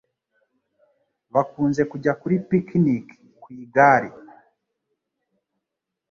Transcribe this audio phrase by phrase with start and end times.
[1.33, 4.09] Bakunze kujya kuri picnike ku igare.